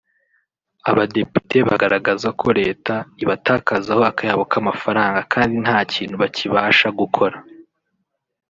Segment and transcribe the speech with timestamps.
[0.89, 7.37] Abadepite bagaragazaga ko Leta ibatakazaho akayabo k’amafaranga kandi nta kintu bakibasha gukora